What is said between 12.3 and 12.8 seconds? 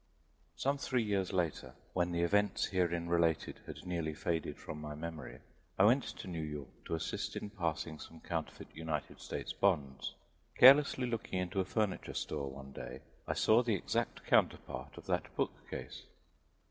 one